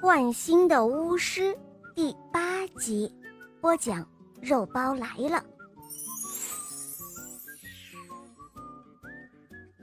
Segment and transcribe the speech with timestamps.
[0.00, 1.58] 换新的巫师
[1.92, 3.12] 第八集，
[3.60, 4.08] 播讲
[4.40, 5.44] 肉包来了。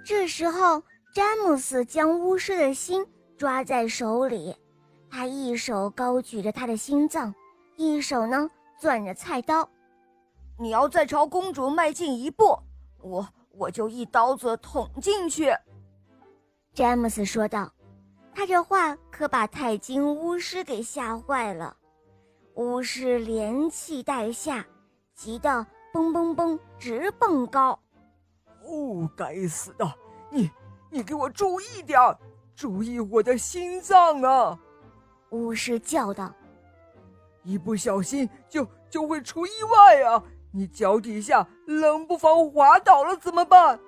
[0.05, 0.81] 这时候，
[1.13, 3.05] 詹姆斯将巫师的心
[3.37, 4.55] 抓在手里，
[5.11, 7.35] 他一手高举着他的心脏，
[7.75, 9.69] 一手呢攥着菜刀。
[10.57, 12.57] 你要再朝公主迈进一步，
[13.01, 15.53] 我我就一刀子捅进去。”
[16.73, 17.69] 詹姆斯说道。
[18.35, 21.75] 他这话可把太金巫师给吓坏了，
[22.55, 24.63] 巫师连气带吓，
[25.15, 27.79] 急得蹦蹦蹦直蹦高。
[28.61, 29.89] 哦，该死的！
[30.29, 30.51] 你
[30.91, 31.97] 你给我注意点
[32.53, 34.59] 注意我的心脏啊！
[35.29, 36.33] 巫师叫道
[37.41, 40.21] ：“一不小心就就会出意外啊！
[40.51, 43.79] 你脚底下冷不防滑倒了怎么办？”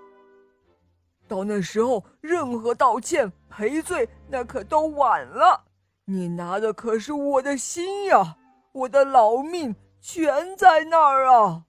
[1.27, 5.65] 到那时候，任何道歉赔罪那可都晚了。
[6.05, 8.37] 你拿的可是我的心呀，
[8.71, 11.65] 我的老命全在那儿啊！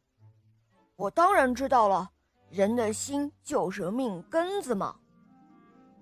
[0.97, 2.11] 我当然知道了，
[2.51, 4.97] 人的心就是命根子嘛。”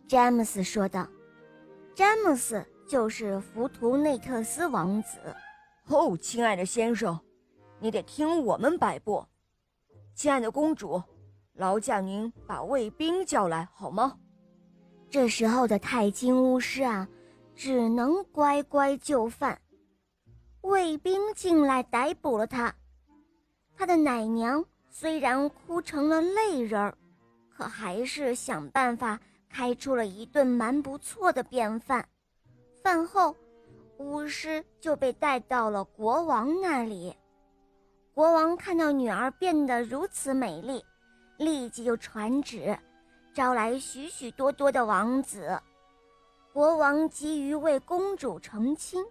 [0.06, 1.06] 詹姆斯说道。
[1.94, 5.18] 詹姆斯就是浮图内特斯王子。
[5.88, 7.18] 哦，亲爱的先生，
[7.78, 9.24] 你得听我们摆布。
[10.14, 11.02] 亲爱的公主。
[11.56, 14.18] 劳驾您把卫兵叫来好吗？
[15.08, 17.08] 这时候的太金巫师啊，
[17.54, 19.58] 只能乖乖就范。
[20.60, 22.74] 卫兵进来逮捕了他。
[23.74, 26.96] 他的奶娘虽然哭成了泪人儿，
[27.48, 29.18] 可还是想办法
[29.48, 32.06] 开出了一顿蛮不错的便饭。
[32.82, 33.34] 饭后，
[33.98, 37.14] 巫师就被带到了国王那里。
[38.12, 40.84] 国王看到女儿变得如此美丽。
[41.36, 42.78] 立即就传旨，
[43.34, 45.60] 招来许许多多的王子。
[46.52, 49.04] 国王急于为公主成亲，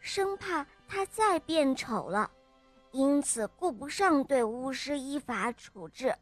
[0.00, 2.30] 生怕她再变丑了，
[2.90, 6.14] 因此顾不上对巫师依法处置。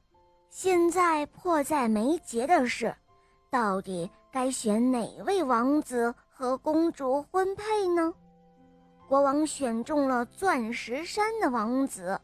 [0.50, 2.94] 现在迫在眉睫的是，
[3.50, 8.12] 到底该选哪位王子和公主婚配呢？
[9.08, 12.20] 国王选中了钻石山的王子，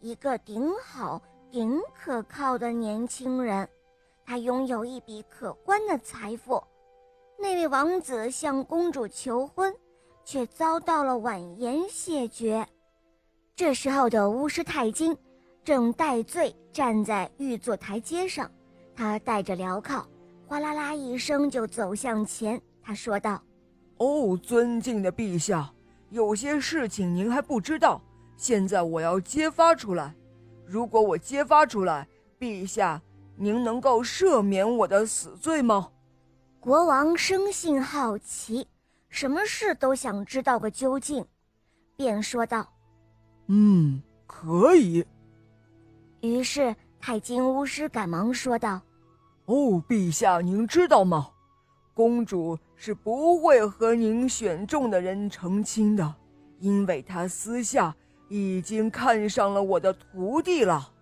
[0.00, 1.20] 一个顶好。
[1.50, 3.66] 顶可靠的年轻人，
[4.26, 6.62] 他拥有一笔可观的财富。
[7.38, 9.74] 那位王子向公主求婚，
[10.24, 12.66] 却遭到了婉言谢绝。
[13.56, 15.16] 这时候的巫师太金
[15.64, 18.50] 正戴罪站在御座台阶上，
[18.94, 20.04] 他带着镣铐，
[20.46, 22.60] 哗啦啦一声就走向前。
[22.82, 23.42] 他说道
[23.96, 25.72] ：“哦，尊敬的陛下，
[26.10, 28.02] 有些事情您还不知道，
[28.36, 30.14] 现在我要揭发出来。”
[30.70, 32.06] 如果我揭发出来，
[32.38, 33.00] 陛下，
[33.36, 35.90] 您能够赦免我的死罪吗？
[36.60, 38.68] 国王生性好奇，
[39.08, 41.24] 什么事都想知道个究竟，
[41.96, 42.68] 便说道
[43.48, 45.02] ：“嗯，可以。”
[46.20, 48.78] 于是太金巫师赶忙说道
[49.46, 51.30] ：“哦，陛下，您知道吗？
[51.94, 56.14] 公主是不会和您选中的人成亲的，
[56.58, 57.94] 因为她私下……”
[58.28, 60.92] 已经看上了我的徒弟了。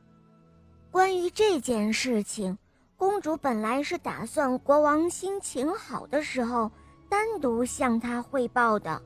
[0.90, 2.56] 关于这件事情，
[2.96, 6.70] 公主本来是打算国王心情好的时候
[7.08, 9.02] 单独向他汇报的，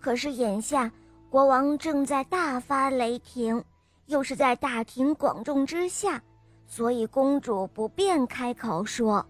[0.00, 0.90] 可是眼下
[1.28, 3.64] 国王正在大发雷霆，
[4.06, 6.22] 又是在大庭广众之下，
[6.66, 9.26] 所以公主不便开口说。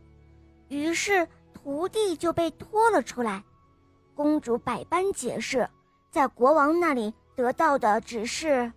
[0.69, 3.43] 于是徒弟就被拖了出来，
[4.15, 5.69] 公主百般解释，
[6.11, 7.15] 在国王那里。
[7.43, 8.73] 得到的只是，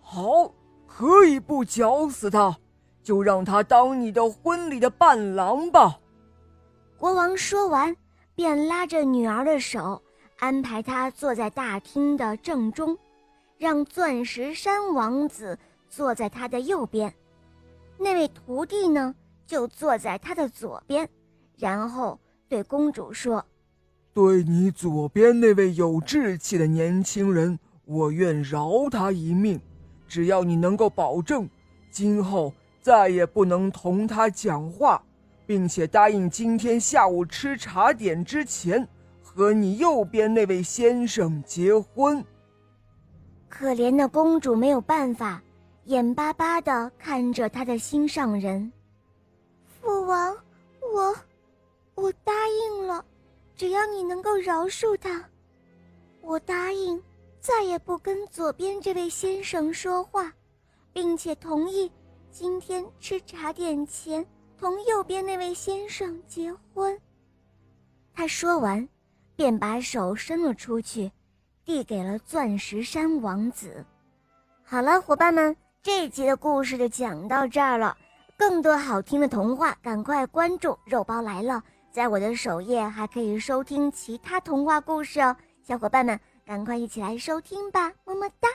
[0.00, 0.52] 好，
[0.86, 2.56] 可以不绞死他，
[3.02, 5.98] 就让他当你的婚礼的伴郎吧。
[6.96, 7.96] 国王说完，
[8.36, 10.00] 便拉着女儿的手，
[10.38, 12.96] 安排她坐在大厅的正中，
[13.58, 17.12] 让钻石山王子坐在他的右边，
[17.98, 19.12] 那位徒弟呢，
[19.48, 21.08] 就坐在他的左边，
[21.58, 22.16] 然后
[22.48, 23.44] 对公主说
[24.14, 29.60] ：“对你左边那位有志气的年轻人。”我愿饶他一命，
[30.08, 31.48] 只要你能够保证，
[31.88, 32.52] 今后
[32.82, 35.00] 再也不能同他讲话，
[35.46, 38.86] 并且答应今天下午吃茶点之前
[39.22, 42.24] 和你右边那位先生结婚。
[43.48, 45.40] 可怜的公主没有办法，
[45.84, 48.70] 眼巴巴地看着她的心上人。
[49.80, 50.36] 父王，
[50.92, 51.14] 我，
[51.94, 53.04] 我答应了，
[53.54, 55.24] 只要你能够饶恕他，
[56.20, 57.00] 我答应。
[57.46, 60.32] 再也不跟左边这位先生说话，
[60.92, 61.88] 并且同意
[62.28, 64.26] 今天吃茶点前
[64.58, 67.00] 同右边那位先生结婚。
[68.12, 68.88] 他说完，
[69.36, 71.08] 便把手伸了出去，
[71.64, 73.86] 递给了钻石山王子。
[74.64, 77.96] 好了，伙伴们，这一集的故事就讲到这儿了。
[78.36, 81.62] 更多好听的童话，赶快关注“肉包来了”。
[81.92, 88.48] 在我的首页还可以收听其他童话故事哦，小伙伴们，赶快一起来收听吧，么么哒。